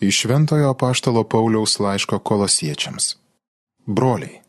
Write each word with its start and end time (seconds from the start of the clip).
Iš 0.00 0.20
Šventojo 0.20 0.74
Paštalo 0.74 1.24
Pauliaus 1.24 1.78
laiško 1.78 2.18
kolosiečiams. 2.18 3.16
Broliai, 3.86 4.40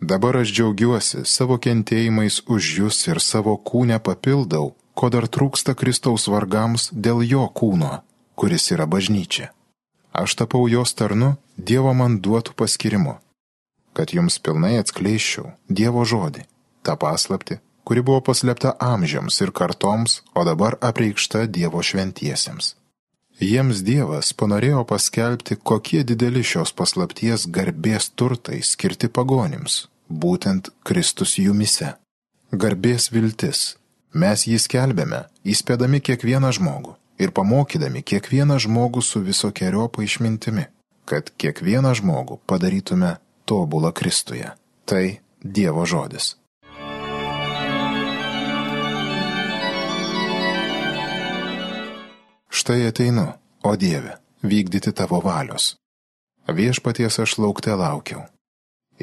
dabar 0.00 0.36
aš 0.36 0.50
džiaugiuosi 0.50 1.22
savo 1.24 1.58
kentėjimais 1.62 2.40
už 2.50 2.70
jūs 2.78 2.98
ir 3.06 3.20
savo 3.22 3.54
kūnę 3.54 4.00
papildau, 4.02 4.72
ko 4.98 5.10
dar 5.14 5.28
trūksta 5.30 5.76
Kristaus 5.78 6.26
vargams 6.26 6.88
dėl 6.90 7.22
jo 7.22 7.46
kūno, 7.54 8.00
kuris 8.34 8.66
yra 8.74 8.88
bažnyčia. 8.90 9.52
Aš 10.10 10.34
tapau 10.42 10.66
jos 10.66 10.94
tarnu 10.98 11.36
Dievo 11.54 11.94
man 11.94 12.18
duotų 12.18 12.58
paskirimu, 12.58 13.14
kad 13.94 14.10
jums 14.10 14.42
pilnai 14.42 14.74
atskleiščiau 14.82 15.52
Dievo 15.68 16.02
žodį, 16.02 16.42
tą 16.82 16.98
paslapti, 16.98 17.60
kuri 17.86 18.02
buvo 18.02 18.26
paslėpta 18.26 18.74
amžiams 18.74 19.38
ir 19.38 19.54
kartoms, 19.54 20.24
o 20.34 20.42
dabar 20.42 20.80
apreikšta 20.82 21.46
Dievo 21.46 21.78
šventiesiems. 21.78 22.79
Jiems 23.40 23.78
Dievas 23.80 24.34
panorėjo 24.36 24.82
paskelbti, 24.84 25.56
kokie 25.56 26.02
dideli 26.04 26.42
šios 26.44 26.74
paslapties 26.76 27.46
garbės 27.48 28.10
turtai 28.12 28.58
skirti 28.60 29.08
pagonims, 29.08 29.86
būtent 30.12 30.68
Kristus 30.84 31.38
jumise. 31.40 31.94
Garbės 32.52 33.08
viltis. 33.14 33.78
Mes 34.12 34.44
jį 34.44 34.58
skelbėme, 34.60 35.22
įspėdami 35.46 36.02
kiekvieną 36.04 36.50
žmogų 36.58 36.98
ir 37.20 37.32
pamokydami 37.32 38.02
kiekvieną 38.04 38.58
žmogų 38.60 39.00
su 39.04 39.22
visokiojopa 39.24 40.04
išmintimi, 40.04 40.66
kad 41.08 41.32
kiekvieną 41.40 41.94
žmogų 41.96 42.42
padarytume 42.44 43.16
tobulą 43.48 43.94
Kristuje. 43.96 44.52
Tai 44.84 45.04
Dievo 45.40 45.86
žodis. 45.88 46.34
Štai 52.70 52.86
ateinu, 52.86 53.32
o 53.62 53.76
Dieve, 53.76 54.12
vykdyti 54.42 54.92
tavo 54.92 55.18
valios. 55.20 55.74
Viešpaties 56.46 57.18
aš 57.18 57.32
laukte 57.42 57.74
laukiau. 57.74 58.20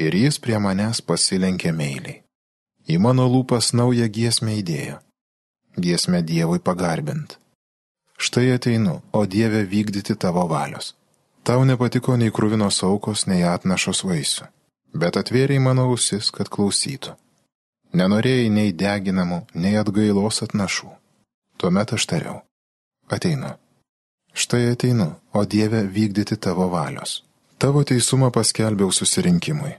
Ir 0.00 0.14
jis 0.16 0.38
prie 0.40 0.56
manęs 0.56 1.02
pasilenkė 1.04 1.74
meiliai. 1.76 2.22
Į 2.88 2.96
mano 2.96 3.26
lūpas 3.28 3.74
naują 3.76 4.08
giesmę 4.08 4.54
įdėjo. 4.62 4.96
Giesmę 5.76 6.22
Dievui 6.24 6.64
pagarbint. 6.64 7.36
Štai 8.16 8.54
ateinu, 8.56 9.02
o 9.12 9.26
Dieve 9.26 9.66
vykdyti 9.68 10.16
tavo 10.16 10.48
valios. 10.48 10.94
Tau 11.44 11.60
nepatiko 11.68 12.16
nei 12.16 12.32
krūvinos 12.32 12.80
aukos, 12.88 13.28
nei 13.28 13.44
atnašos 13.44 14.00
vaisių, 14.08 14.48
bet 14.96 15.20
atvėriai 15.20 15.60
mano 15.60 15.90
ausis, 15.92 16.32
kad 16.32 16.48
klausytų. 16.48 17.18
Nenorėjai 17.92 18.48
nei 18.48 18.72
deginamų, 18.72 19.44
nei 19.52 19.76
atgailos 19.76 20.40
atnašų. 20.48 20.88
Tuomet 21.60 21.98
aš 22.00 22.08
tariau 22.08 22.47
ateinu. 23.08 23.56
Štai 24.38 24.70
ateinu, 24.70 25.14
o 25.32 25.44
Dieve 25.44 25.82
vykdyti 25.82 26.36
tavo 26.36 26.68
valios. 26.68 27.24
Tavo 27.58 27.84
teisumą 27.84 28.30
paskelbiau 28.30 28.92
susirinkimui. 28.92 29.72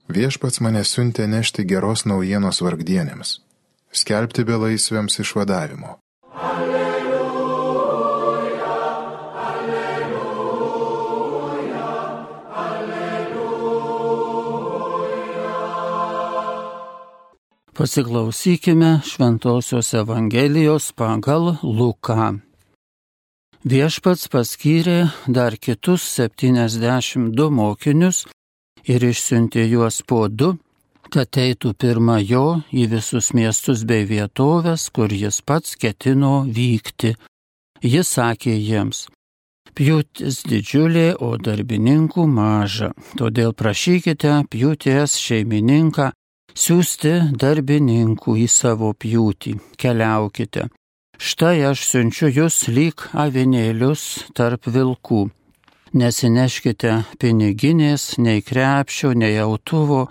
Viešpats 0.10 0.66
mane 0.66 0.82
siuntė 0.82 1.30
nešti 1.30 1.62
geros 1.70 2.10
naujienos 2.10 2.66
vargdienėms 2.66 3.38
skelbti 3.92 4.44
belaisviams 4.44 5.20
išvadavimo. 5.20 6.00
Alleluja, 6.34 7.90
alleluja, 9.50 10.30
alleluja. 12.56 13.70
Pasiklausykime 17.74 19.02
Šventojios 19.06 19.94
Evangelijos 19.94 20.92
pagal 20.92 21.56
Luką. 21.64 22.40
Viešpats 23.60 24.30
paskyrė 24.32 25.10
dar 25.28 25.58
kitus 25.60 26.04
72 26.16 27.50
mokinius 27.52 28.28
ir 28.88 29.04
išsiuntė 29.04 29.66
juos 29.68 30.00
po 30.08 30.28
du 30.32 30.56
kad 31.14 31.38
eitų 31.38 31.74
pirma 31.80 32.20
jo 32.22 32.62
į 32.72 32.88
visus 32.94 33.32
miestus 33.34 33.86
bei 33.90 34.06
vietovės, 34.10 34.90
kur 34.94 35.14
jis 35.14 35.42
pats 35.42 35.76
ketino 35.80 36.44
vykti. 36.46 37.16
Jis 37.82 38.12
sakė 38.18 38.56
jiems, 38.58 39.08
pjūtis 39.76 40.44
didžiulė, 40.50 41.14
o 41.24 41.38
darbininkų 41.40 42.26
maža, 42.28 42.92
todėl 43.20 43.54
prašykite 43.56 44.34
pjūties 44.52 45.16
šeimininką 45.20 46.10
siūsti 46.60 47.14
darbininkų 47.40 48.36
į 48.44 48.48
savo 48.52 48.92
pjūtį, 48.94 49.56
keliaukite. 49.80 50.68
Štai 51.20 51.58
aš 51.68 51.84
siunčiu 51.88 52.30
jūs 52.32 52.68
lyg 52.72 53.10
avinėlius 53.12 54.06
tarp 54.36 54.68
vilkų. 54.72 55.28
Nesineškite 56.00 56.94
piniginės, 57.20 58.14
nei 58.22 58.44
krepšio, 58.46 59.16
nei 59.18 59.40
autuvo, 59.42 60.08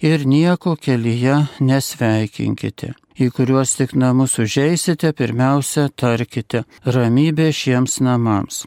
ir 0.00 0.26
nieko 0.26 0.76
kelyje 0.76 1.36
nesveikinkite. 1.60 2.94
Į 3.20 3.28
kuriuos 3.36 3.74
tik 3.76 3.92
namus 3.98 4.38
užeisite, 4.40 5.12
pirmiausia 5.12 5.90
tarkite 5.92 6.64
ramybė 6.86 7.50
šiems 7.52 8.00
namams. 8.00 8.64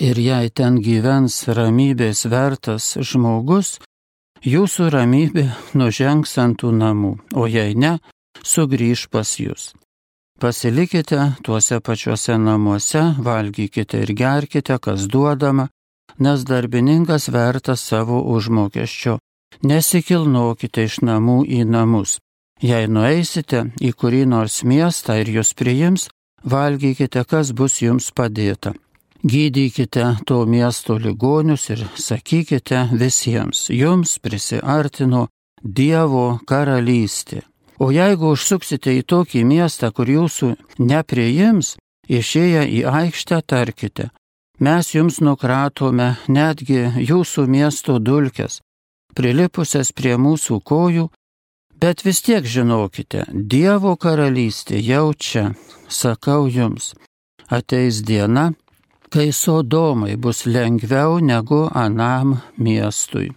Ir 0.00 0.16
jei 0.16 0.48
ten 0.48 0.78
gyvens 0.80 1.42
ramybės 1.44 2.24
vertas 2.32 2.94
žmogus, 2.96 3.76
jūsų 4.40 4.88
ramybė 4.94 5.50
nužengs 5.76 6.38
ant 6.40 6.62
tų 6.62 6.72
namų, 6.72 7.12
o 7.36 7.44
jei 7.44 7.76
ne, 7.76 7.98
sugrįž 8.40 9.10
pas 9.12 9.36
jūs. 9.36 9.74
Pasilikite 10.40 11.34
tuose 11.44 11.82
pačiuose 11.84 12.38
namuose, 12.40 13.02
valgykite 13.20 14.00
ir 14.00 14.14
gerkite, 14.16 14.78
kas 14.80 15.04
duodama, 15.12 15.68
nes 16.16 16.46
darbininkas 16.48 17.28
vertas 17.28 17.84
savo 17.84 18.22
užmokesčio 18.32 19.18
Nesikilnokite 19.62 20.86
iš 20.88 21.00
namų 21.04 21.42
į 21.44 21.64
namus. 21.68 22.18
Jei 22.60 22.88
nueisite 22.88 23.66
į 23.80 23.92
kurį 23.96 24.24
nors 24.28 24.62
miestą 24.64 25.16
ir 25.20 25.28
jūs 25.36 25.52
priims, 25.56 26.08
valgykite, 26.44 27.24
kas 27.24 27.52
bus 27.52 27.80
jums 27.80 28.10
padėta. 28.12 28.74
Gydykite 29.24 30.16
to 30.24 30.46
miesto 30.46 30.96
ligonius 30.96 31.68
ir 31.70 31.84
sakykite 31.96 32.88
visiems, 32.92 33.68
jums 33.68 34.16
prisiartino 34.18 35.28
Dievo 35.60 36.40
karalystė. 36.48 37.42
O 37.80 37.90
jeigu 37.92 38.32
užsuksite 38.32 38.94
į 38.96 39.04
tokį 39.04 39.44
miestą, 39.44 39.90
kur 39.92 40.08
jūsų 40.08 40.54
nepriims, 40.80 41.76
išėję 42.08 42.64
į 42.64 42.80
aikštę 42.88 43.42
tarkite, 43.44 44.08
mes 44.60 44.94
jums 44.94 45.20
nukratome 45.20 46.14
netgi 46.28 46.80
jūsų 46.96 47.44
miesto 47.48 47.98
dulkes, 48.00 48.60
prilipusias 49.16 49.92
prie 49.96 50.16
mūsų 50.20 50.60
kojų, 50.64 51.08
bet 51.80 52.04
vis 52.04 52.22
tiek 52.22 52.44
žinokite, 52.44 53.26
Dievo 53.32 53.96
karalystė 53.96 54.80
jau 54.84 55.12
čia, 55.14 55.50
sakau 55.88 56.46
jums, 56.48 56.94
ateis 57.48 58.02
diena, 58.06 58.52
kai 59.10 59.30
Sodomai 59.32 60.16
bus 60.16 60.46
lengviau 60.46 61.18
negu 61.20 61.66
Anam 61.74 62.38
miestui. 62.56 63.32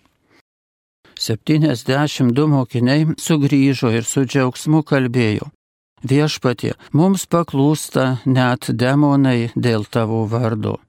72 1.19 2.47
mokiniai 2.49 3.05
sugrįžo 3.25 3.91
ir 3.95 4.05
su 4.05 4.25
džiaugsmu 4.25 4.83
kalbėjo. 4.83 5.49
Viešpatie, 6.03 6.73
mums 6.91 7.23
paklūsta 7.31 8.17
net 8.25 8.67
demonai 8.69 9.53
dėl 9.55 9.85
tavo 9.87 10.25
vardo. 10.27 10.79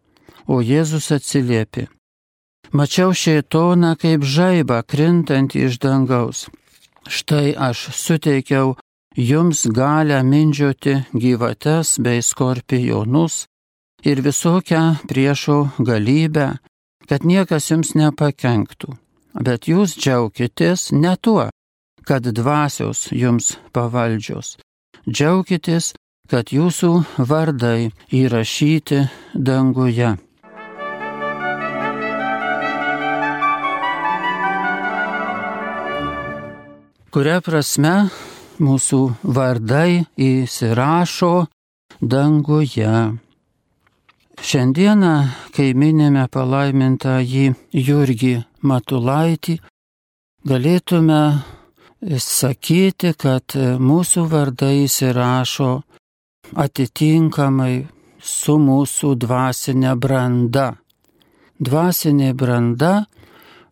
O 0.50 0.58
Jėzus 0.60 1.12
atsiliepė, 1.14 1.86
Mačiau 2.72 3.12
šėtoną 3.12 3.94
kaip 4.00 4.24
žaibą 4.24 4.82
krintantį 4.86 5.66
iš 5.68 5.78
dangaus. 5.82 6.46
Štai 7.08 7.52
aš 7.52 7.90
suteikiau 7.92 8.76
jums 9.16 9.66
galę 9.66 10.22
mindžioti 10.24 10.94
gyvates 11.12 11.98
bei 12.00 12.22
skorpionus 12.22 13.46
ir 14.04 14.20
visokią 14.24 15.06
priešo 15.08 15.58
galybę, 15.78 16.58
kad 17.08 17.24
niekas 17.24 17.70
jums 17.70 17.94
nepakenktų. 17.94 18.96
Bet 19.34 19.68
jūs 19.68 19.96
džiaukitės 19.98 20.92
ne 20.92 21.16
tuo, 21.16 21.50
kad 22.06 22.22
dvasios 22.22 23.08
jums 23.12 23.56
pavaldžios. 23.74 24.56
Džiaukitės, 25.08 25.94
kad 26.30 26.52
jūsų 26.54 26.92
vardai 27.18 27.90
įrašyti 28.12 29.02
danguje. 29.34 30.14
Kuria 37.14 37.36
prasme 37.38 38.08
mūsų 38.58 38.98
vardai 39.36 40.00
įsirašo 40.18 41.44
danguje. 42.02 42.94
Šiandieną, 44.42 45.12
kai 45.54 45.68
minime 45.78 46.24
palaimintą 46.26 47.20
jį 47.22 47.52
Jurgį 47.70 48.32
Matulaitį, 48.66 49.54
galėtume 50.42 51.20
sakyti, 52.18 53.14
kad 53.14 53.54
mūsų 53.78 54.26
vardai 54.34 54.74
įsirašo 54.88 55.70
atitinkamai 56.66 57.74
su 58.18 58.58
mūsų 58.58 59.14
dvasinė 59.22 59.94
branda. 59.94 60.72
Dvasinė 61.62 62.34
branda 62.34 63.04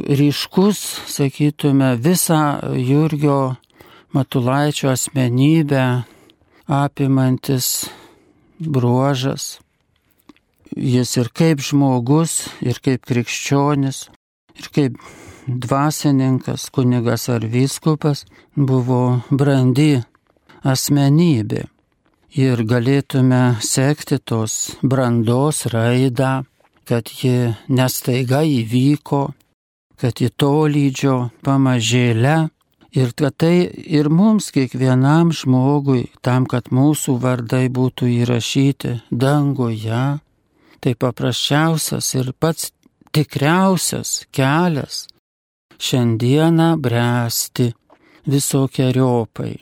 ryškus, 0.08 0.78
sakytume, 1.06 1.96
visą 1.96 2.60
Jurgio 2.76 3.56
Matulaičio 4.12 4.90
asmenybę 4.90 6.02
apimantis 6.66 7.88
bruožas. 8.60 9.58
Jis 10.76 11.16
ir 11.16 11.28
kaip 11.36 11.60
žmogus, 11.60 12.48
ir 12.64 12.78
kaip 12.84 13.04
krikščionis, 13.08 14.06
ir 14.56 14.68
kaip 14.72 14.96
dvasininkas, 15.46 16.70
kunigas 16.72 17.28
ar 17.28 17.44
vyskupas 17.44 18.24
buvo 18.56 19.22
brandi 19.30 20.02
asmenybė. 20.64 21.66
Ir 22.32 22.62
galėtume 22.64 23.58
sekti 23.60 24.16
tos 24.24 24.72
brandos 24.80 25.66
raidą, 25.68 26.46
kad 26.88 27.08
ji 27.12 27.52
nestaiga 27.68 28.40
įvyko, 28.48 29.26
kad 30.02 30.18
ji 30.18 30.32
tolydžio 30.34 31.30
pamažėlę 31.46 32.36
ir 32.98 33.12
kad 33.14 33.36
tai 33.38 33.70
ir 33.70 34.10
mums 34.10 34.50
kiekvienam 34.54 35.30
žmogui, 35.30 36.08
tam, 36.26 36.46
kad 36.50 36.72
mūsų 36.74 37.16
vardai 37.22 37.68
būtų 37.70 38.10
įrašyti 38.18 38.96
danguje, 39.10 40.02
tai 40.82 40.92
paprasčiausias 40.98 42.10
ir 42.18 42.32
pats 42.34 42.72
tikriausias 43.14 44.24
kelias 44.34 45.06
šiandieną 45.78 46.74
bręsti 46.82 47.70
visokiojopai 48.26 49.54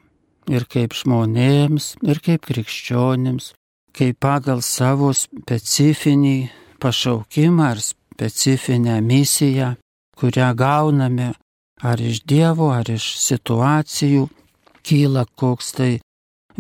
ir 0.51 0.67
kaip 0.73 0.97
žmonėms, 0.97 1.95
ir 2.01 2.21
kaip 2.25 2.49
krikščionims, 2.49 3.53
kaip 3.97 4.19
pagal 4.25 4.65
savo 4.65 5.13
specifinį 5.15 6.51
pašaukimą 6.81 7.71
ar 7.75 7.85
specifinę 7.85 8.99
misiją 9.05 9.75
kurią 10.21 10.53
gauname 10.57 11.33
ar 11.81 12.01
iš 12.01 12.23
Dievo, 12.29 12.71
ar 12.77 12.91
iš 12.93 13.15
situacijų, 13.21 14.29
kyla 14.85 15.25
koks 15.41 15.73
tai 15.77 15.93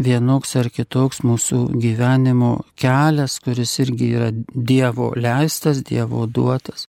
vienoks 0.00 0.54
ar 0.56 0.70
kitoks 0.72 1.22
mūsų 1.26 1.60
gyvenimo 1.80 2.52
kelias, 2.80 3.38
kuris 3.44 3.76
irgi 3.84 4.12
yra 4.16 4.30
Dievo 4.32 5.12
leistas, 5.16 5.82
Dievo 5.84 6.26
duotas. 6.26 6.86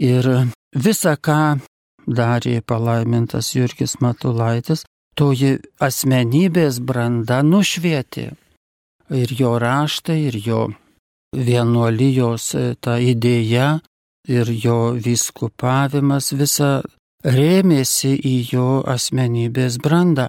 Ir 0.00 0.26
visa, 0.74 1.16
ką 1.16 1.60
darė 2.06 2.60
palaimintas 2.66 3.52
Jurgis 3.54 3.98
Matulaitis, 4.00 4.84
toji 5.14 5.58
asmenybės 5.82 6.80
branda 6.80 7.42
nušvietė. 7.44 8.30
Ir 9.10 9.34
jo 9.34 9.56
raštai, 9.58 10.18
ir 10.30 10.38
jo 10.38 10.60
vienuolijos 11.36 12.54
ta 12.80 12.98
idėja 12.98 13.80
ir 14.28 14.50
jo 14.64 14.92
vyskupavimas 14.96 16.32
visa 16.32 16.80
rėmėsi 17.24 18.14
į 18.16 18.36
jo 18.52 18.68
asmenybės 18.88 19.78
brandą. 19.82 20.28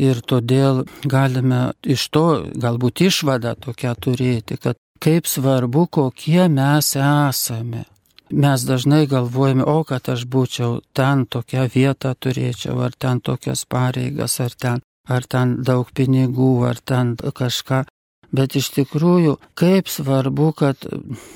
Ir 0.00 0.22
todėl 0.24 0.86
galime 1.04 1.72
iš 1.84 2.08
to 2.14 2.26
galbūt 2.56 3.02
išvadą 3.10 3.56
tokią 3.60 3.94
turėti, 4.00 4.56
kad 4.56 4.78
kaip 5.02 5.26
svarbu, 5.28 5.86
kokie 5.86 6.48
mes 6.48 6.94
esame. 6.96 7.84
Mes 8.30 8.62
dažnai 8.62 9.06
galvojame, 9.10 9.64
o 9.66 9.82
kad 9.84 10.08
aš 10.08 10.24
būčiau 10.30 10.80
ten 10.94 11.26
tokią 11.26 11.66
vietą 11.74 12.14
turėčiau, 12.14 12.78
ar 12.86 12.94
ten 12.94 13.20
tokias 13.20 13.66
pareigas, 13.66 14.38
ar 14.40 14.54
ten, 14.54 14.82
ar 15.08 15.26
ten 15.26 15.56
daug 15.66 15.90
pinigų, 15.90 16.52
ar 16.70 16.78
ten 16.78 17.16
kažką 17.18 17.82
bet 18.32 18.56
iš 18.56 18.70
tikrųjų 18.76 19.36
kaip 19.58 19.88
svarbu, 19.90 20.52
kad 20.56 20.86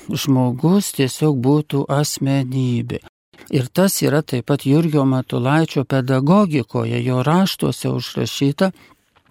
žmogus 0.08 0.92
tiesiog 0.98 1.40
būtų 1.42 1.84
asmenybė. 1.90 3.02
Ir 3.50 3.68
tas 3.68 4.00
yra 4.02 4.22
taip 4.22 4.46
pat 4.48 4.64
Jurgio 4.64 5.04
Matulaičio 5.04 5.84
pedagogikoje, 5.84 7.00
jo 7.04 7.20
raštuose 7.22 7.90
užrašyta, 7.90 8.70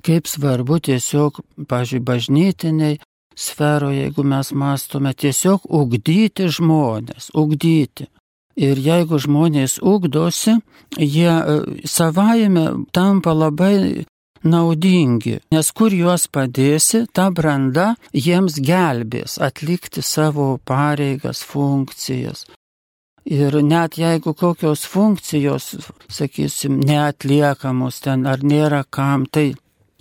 kaip 0.03 0.27
svarbu 0.27 0.79
tiesiog, 0.89 1.39
pažiūrėjau, 1.69 2.05
bažnytiniai 2.05 2.99
sferoje, 3.35 4.03
jeigu 4.03 4.23
mes 4.23 4.51
mastome, 4.51 5.13
tiesiog 5.13 5.65
ugdyti 5.69 6.49
žmonės, 6.51 7.31
ugdyti. 7.33 8.09
Ir 8.53 8.77
jeigu 8.77 9.17
žmonės 9.17 9.79
ugdosi, 9.81 10.59
jie 10.99 11.31
e, 11.31 11.55
savaime 11.89 12.67
tampa 12.93 13.33
labai 13.33 14.05
naudingi, 14.43 15.39
nes 15.51 15.71
kur 15.71 15.93
juos 15.95 16.27
padėsi, 16.27 17.05
ta 17.13 17.29
branda 17.31 17.93
jiems 18.13 18.59
gelbės 18.59 19.39
atlikti 19.41 20.03
savo 20.03 20.57
pareigas, 20.65 21.43
funkcijas. 21.47 22.45
Ir 23.23 23.55
net 23.63 23.95
jeigu 23.95 24.33
kokios 24.35 24.83
funkcijos, 24.83 25.69
sakysim, 26.11 26.81
neatliekamos 26.83 28.01
ten 28.03 28.25
ar 28.27 28.43
nėra 28.43 28.83
kam, 28.83 29.23
tai 29.25 29.53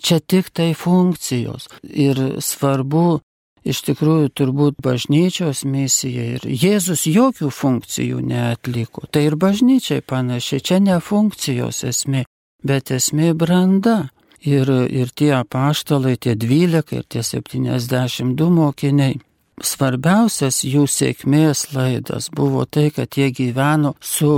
čia 0.03 0.19
tik 0.19 0.51
tai 0.51 0.73
funkcijos. 0.75 1.69
Ir 1.87 2.19
svarbu 2.43 3.21
iš 3.63 3.83
tikrųjų 3.87 4.33
turbūt 4.35 4.81
bažnyčios 4.83 5.63
misija 5.69 6.25
ir 6.37 6.47
Jėzus 6.47 7.07
jokių 7.07 7.51
funkcijų 7.55 8.19
neatliko. 8.27 9.07
Tai 9.11 9.23
ir 9.29 9.39
bažnyčiai 9.39 10.03
panašiai, 10.03 10.65
čia 10.67 10.81
ne 10.83 10.99
funkcijos 10.99 11.85
esmė, 11.87 12.25
bet 12.67 12.91
esmė 12.91 13.33
branda. 13.39 14.11
Ir, 14.43 14.67
ir 14.91 15.11
tie 15.15 15.31
apaštalai, 15.37 16.17
tie 16.19 16.35
dvylika 16.35 16.97
ir 16.99 17.05
tie 17.07 17.23
septyniasdešimt 17.23 18.35
du 18.39 18.49
mokiniai. 18.51 19.21
Svarbiausias 19.63 20.65
jų 20.67 20.89
sėkmės 20.91 21.69
laidas 21.77 22.27
buvo 22.35 22.65
tai, 22.67 22.89
kad 22.91 23.15
jie 23.15 23.29
gyveno 23.31 23.93
su 24.03 24.33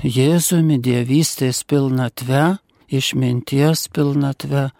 Jėzumi 0.00 0.78
dievystės 0.80 1.60
pilnatve, 1.68 2.56
išminties 2.88 3.88
pilnatve, 3.92 4.70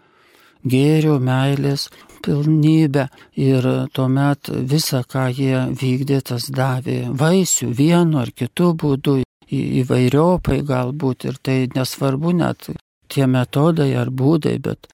gėrio 0.65 1.19
meilės 1.21 1.91
pilnybę 2.25 3.09
ir 3.37 3.67
tuomet 3.93 4.49
visą, 4.49 5.03
ką 5.05 5.29
jie 5.37 5.65
vykdė, 5.77 6.21
tas 6.33 6.49
davė 6.49 7.03
vaisių 7.13 7.73
vienu 7.77 8.21
ar 8.23 8.33
kitu 8.33 8.73
būdu, 8.81 9.21
įvairiopai 9.51 10.63
galbūt 10.65 11.27
ir 11.29 11.41
tai 11.43 11.65
nesvarbu 11.75 12.33
net 12.39 12.71
tie 13.11 13.27
metodai 13.27 13.91
ar 13.99 14.11
būdai, 14.11 14.57
bet 14.63 14.89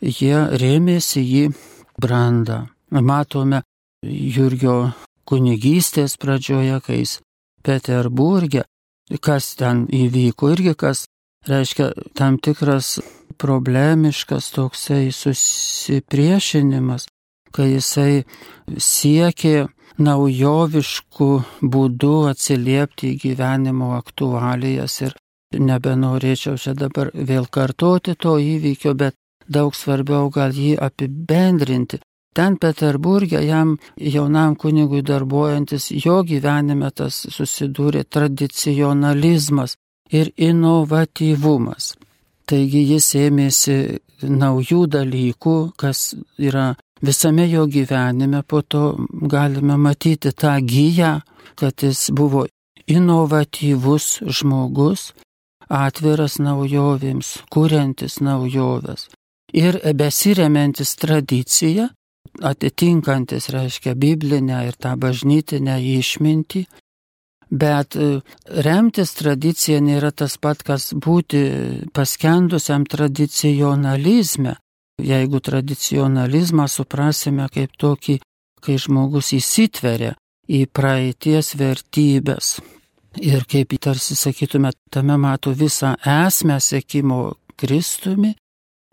jie 0.00 0.46
rėmėsi 0.62 1.22
į 1.42 1.44
brandą. 2.00 2.66
Matome 2.90 3.62
Jurgio 4.02 4.92
kunigystės 5.28 6.16
pradžioje, 6.16 6.80
kai 6.84 7.02
jis 7.02 7.18
Peterburgė, 7.66 8.64
kas 9.20 9.52
ten 9.58 9.84
įvyko 9.92 10.52
irgi, 10.54 10.74
kas 10.78 11.04
reiškia 11.48 11.90
tam 12.16 12.38
tikras 12.38 12.98
problemiškas 13.38 14.50
toksai 14.54 15.10
susipriešinimas, 15.14 17.06
kai 17.54 17.74
jisai 17.74 18.24
siekė 18.76 19.68
naujoviškų 19.98 21.30
būdų 21.74 22.16
atsiliepti 22.30 23.12
į 23.12 23.20
gyvenimo 23.24 23.94
aktualijas 23.98 25.00
ir 25.06 25.16
Nebenorėčiau 25.56 26.58
čia 26.60 26.74
dabar 26.76 27.10
vėl 27.14 27.46
kartoti 27.48 28.14
to 28.14 28.36
įvykio, 28.36 28.92
bet 28.94 29.16
daug 29.48 29.74
svarbiau 29.74 30.28
gal 30.30 30.52
jį 30.52 30.76
apibendrinti. 30.76 32.00
Ten 32.36 32.58
Peterburgė 32.60 33.40
jam 33.42 33.78
jaunam 33.96 34.54
kunigui 34.60 35.00
darbuojantis 35.02 35.88
jo 36.04 36.20
gyvenime 36.22 36.90
tas 36.94 37.24
susidūrė 37.34 38.04
tradicionalizmas 38.04 39.74
ir 40.12 40.30
inovatyvumas. 40.36 41.94
Taigi 42.48 42.84
jis 42.92 43.08
ėmėsi 43.18 43.78
naujų 44.22 44.84
dalykų, 44.92 45.56
kas 45.80 46.14
yra 46.38 46.74
visame 47.02 47.48
jo 47.48 47.66
gyvenime, 47.66 48.42
po 48.42 48.62
to 48.62 48.84
galime 49.34 49.76
matyti 49.76 50.32
tą 50.32 50.58
gyją, 50.60 51.18
kad 51.56 51.82
jis 51.82 52.10
buvo 52.12 52.46
inovatyvus 52.86 54.20
žmogus, 54.38 55.12
atviras 55.68 56.38
naujovėms, 56.42 57.44
kuriantis 57.52 58.18
naujoves. 58.24 59.08
Ir 59.52 59.78
besiremiantis 59.96 60.94
tradiciją, 61.00 61.88
atitinkantis, 62.42 63.48
reiškia, 63.48 63.94
biblinę 63.94 64.66
ir 64.68 64.76
tą 64.76 64.94
bažnytinę 65.00 65.78
išmintį, 65.80 66.66
bet 67.50 67.96
e, 67.96 68.20
remtis 68.64 69.14
tradicija 69.16 69.80
nėra 69.80 70.12
tas 70.12 70.36
pat, 70.36 70.62
kas 70.62 70.92
būti 70.92 71.42
paskendusiam 71.96 72.84
tradicionalizme, 72.84 74.56
jeigu 75.00 75.40
tradicionalizmą 75.40 76.68
suprasime 76.68 77.48
kaip 77.54 77.76
tokį, 77.80 78.18
kai 78.60 78.76
žmogus 78.76 79.32
įsitveria 79.32 80.14
į 80.48 80.66
praeities 80.72 81.54
vertybės. 81.56 82.58
Ir 83.18 83.44
kaip 83.50 83.72
tarsi 83.82 84.14
sakytume, 84.14 84.70
tame 84.90 85.16
mato 85.18 85.50
visą 85.50 85.94
esmę 86.06 86.58
sėkimo 86.62 87.34
Kristumi, 87.58 88.34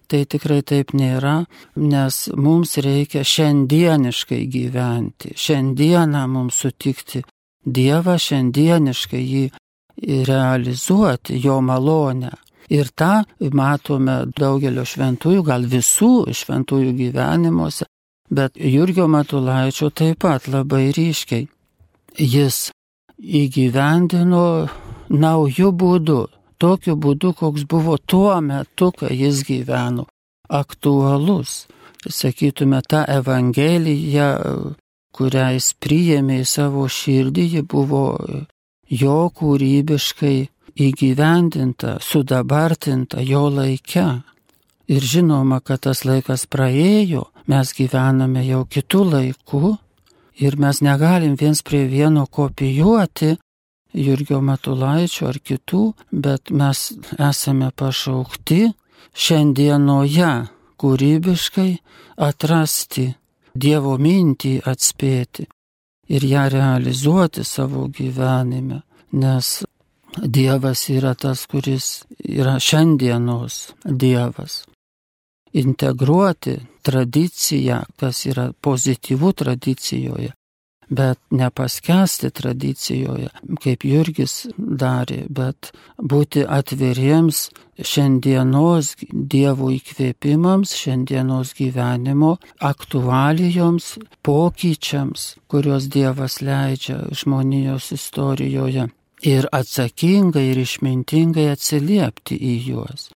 tai 0.10 0.24
tikrai 0.26 0.62
taip 0.66 0.94
nėra, 0.98 1.44
nes 1.78 2.18
mums 2.34 2.78
reikia 2.82 3.22
šiandieniškai 3.26 4.42
gyventi, 4.50 5.34
šiandieną 5.38 6.26
mums 6.32 6.62
sutikti 6.64 7.22
Dievą, 7.66 8.14
šiandieniškai 8.22 9.22
jį 9.26 9.46
realizuoti, 10.28 11.40
jo 11.42 11.62
malonę. 11.66 12.30
Ir 12.70 12.90
tą 12.98 13.24
matome 13.54 14.20
daugelio 14.38 14.86
šventųjų, 14.86 15.42
gal 15.46 15.66
visų 15.70 16.28
šventųjų 16.34 16.94
gyvenimuose, 16.98 17.86
bet 18.30 18.58
Jurgio 18.58 19.08
Matulaičio 19.10 19.90
taip 19.90 20.22
pat 20.26 20.48
labai 20.50 20.92
ryškiai. 20.94 21.48
Jis 22.18 22.70
įgyvendino 23.20 24.46
naujų 25.10 25.72
būdų, 25.72 26.20
tokiu 26.58 26.96
būdu, 26.96 27.34
koks 27.38 27.66
buvo 27.70 27.98
tuo 27.98 28.40
metu, 28.42 28.92
kai 28.92 29.14
jis 29.16 29.44
gyveno, 29.48 30.08
aktualus. 30.50 31.66
Sakytume, 32.06 32.82
ta 32.86 33.02
Evangelija, 33.10 34.28
kurią 35.16 35.48
jis 35.56 35.72
priėmė 35.82 36.44
į 36.44 36.50
savo 36.50 36.86
širdį, 36.92 37.46
ji 37.56 37.64
buvo 37.66 38.04
jo 38.90 39.18
kūrybiškai 39.34 40.36
įgyvendinta, 40.86 41.98
sudabartinta 42.02 43.24
jo 43.26 43.48
laike. 43.50 44.06
Ir 44.86 45.02
žinoma, 45.02 45.64
kad 45.66 45.82
tas 45.88 46.04
laikas 46.06 46.46
praėjo, 46.46 47.26
mes 47.50 47.74
gyvename 47.74 48.44
jau 48.46 48.62
kitų 48.70 49.02
laikų 49.16 49.72
ir 50.40 50.58
mes 50.60 50.82
negalim 50.82 51.36
viens 51.40 51.62
prie 51.64 51.86
vieno 51.88 52.26
kopijuoti 52.26 53.36
Jurgio 53.96 54.42
Matulaičio 54.42 55.30
ar 55.30 55.40
kitų, 55.40 55.84
bet 56.12 56.52
mes 56.52 56.92
esame 57.16 57.72
pašaukti 57.72 58.66
šiandienoje 59.16 60.34
kūrybiškai 60.82 61.70
atrasti 62.28 63.14
Dievo 63.56 63.94
mintį 63.96 64.58
atspėti 64.68 65.46
ir 66.12 66.26
ją 66.28 66.44
realizuoti 66.52 67.46
savo 67.48 67.88
gyvenime, 67.88 68.82
nes 69.16 69.64
Dievas 70.16 70.90
yra 70.92 71.16
tas, 71.16 71.46
kuris 71.48 72.04
yra 72.20 72.60
šiandienos 72.60 73.70
Dievas 73.86 74.66
integruoti 75.56 76.58
tradiciją, 76.86 77.84
kas 78.00 78.26
yra 78.30 78.50
pozityvų 78.62 79.32
tradicijoje, 79.42 80.34
bet 80.90 81.18
nepaskesti 81.34 82.30
tradicijoje, 82.30 83.32
kaip 83.64 83.86
Jurgis 83.88 84.36
darė, 84.58 85.24
bet 85.30 85.72
būti 85.98 86.44
atviriems 86.46 87.48
šiandienos 87.82 88.92
dievų 89.10 89.72
įkvėpimams, 89.80 90.76
šiandienos 90.78 91.56
gyvenimo 91.58 92.36
aktualijoms, 92.60 93.96
pokyčiams, 94.28 95.32
kuriuos 95.50 95.90
Dievas 95.90 96.42
leidžia 96.46 97.02
žmonijos 97.16 97.92
istorijoje 97.98 98.90
ir 99.26 99.50
atsakingai 99.52 100.50
ir 100.52 100.66
išmintingai 100.68 101.50
atsiliepti 101.56 102.38
į 102.38 102.56
juos 102.70 103.15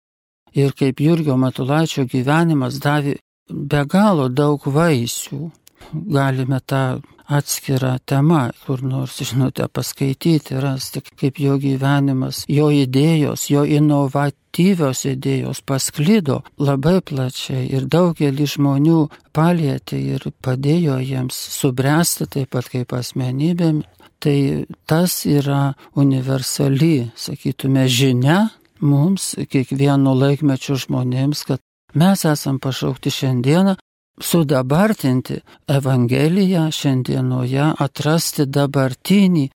ir 0.57 0.73
kaip 0.77 1.01
Jurgio 1.01 1.37
Matulaičio 1.37 2.07
gyvenimas 2.09 2.81
davė 2.83 3.17
be 3.49 3.83
galo 3.89 4.27
daug 4.29 4.65
vaisių. 4.65 5.51
Galime 5.93 6.59
tą 6.65 6.99
atskirą 7.27 7.97
temą, 8.05 8.49
kur 8.65 8.81
nors, 8.83 9.19
žinote, 9.29 9.67
paskaityti, 9.67 10.55
rasti, 10.63 11.03
kaip 11.19 11.39
jo 11.43 11.57
gyvenimas, 11.59 12.45
jo 12.47 12.69
idėjos, 12.71 13.47
jo 13.51 13.63
inovatyvios 13.67 15.03
idėjos 15.11 15.61
pasklido 15.67 16.41
labai 16.59 16.99
plačiai 17.03 17.67
ir 17.67 17.87
daugelį 17.91 18.47
žmonių 18.55 19.01
palėtė 19.35 19.99
ir 20.15 20.29
padėjo 20.43 20.99
jiems 21.03 21.37
subręsti 21.59 22.29
taip 22.35 22.55
pat 22.55 22.71
kaip 22.73 22.95
asmenybėm. 22.95 23.83
Tai 24.17 24.65
tas 24.89 25.19
yra 25.29 25.75
universali, 25.93 27.11
sakytume, 27.13 27.83
žinia, 27.85 28.47
mums, 28.81 29.33
kiekvieno 29.51 30.13
laikmečio 30.17 30.77
žmonėms, 30.79 31.43
kad 31.47 31.61
mes 31.95 32.25
esam 32.25 32.59
pašaukti 32.59 33.11
šiandieną 33.13 33.75
sudabartinti 34.21 35.41
Evangeliją 35.69 36.67
šiandienoje, 36.73 37.71
atrasti 37.79 38.45
dabartinį 38.45 39.47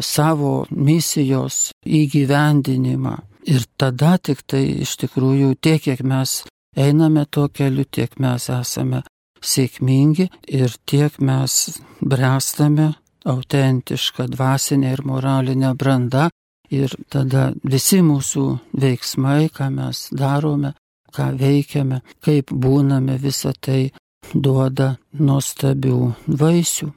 savo 0.00 0.66
misijos 0.70 1.70
įgyvendinimą. 1.84 3.16
Ir 3.48 3.64
tada 3.80 4.16
tik 4.18 4.42
tai 4.46 4.64
iš 4.84 4.96
tikrųjų 5.00 5.54
tiek, 5.60 5.80
kiek 5.82 6.02
mes 6.04 6.42
einame 6.76 7.24
tuo 7.26 7.48
keliu, 7.48 7.86
tiek 7.88 8.18
mes 8.20 8.50
esame 8.52 9.02
sėkmingi 9.40 10.28
ir 10.52 10.74
tiek 10.84 11.16
mes 11.24 11.80
bręstame 12.00 12.92
autentišką 13.24 14.28
dvasinę 14.34 14.92
ir 14.92 15.02
moralinę 15.04 15.72
brandą 15.74 16.28
Ir 16.70 16.92
tada 17.10 17.50
visi 17.66 17.98
mūsų 18.06 18.44
veiksmai, 18.78 19.48
ką 19.50 19.66
mes 19.74 20.06
darome, 20.14 20.76
ką 21.10 21.32
veikiame, 21.40 22.00
kaip 22.22 22.54
būname, 22.54 23.18
visa 23.18 23.50
tai 23.58 23.90
duoda 24.34 24.94
nuostabių 25.18 25.98
vaisių. 26.28 26.92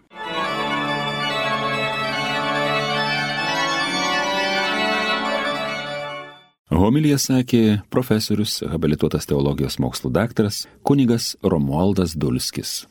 Homilija 6.73 7.19
sakė 7.21 7.81
profesorius, 7.93 8.59
habilituotas 8.65 9.29
teologijos 9.29 9.77
mokslų 9.81 10.09
daktaras, 10.13 10.63
kunigas 10.83 11.35
Romualdas 11.41 12.17
Dulskis. 12.17 12.83